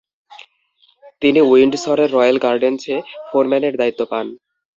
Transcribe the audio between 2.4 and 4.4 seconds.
গার্ডেন্সে ফোরম্যানের দায়িত্ব পান।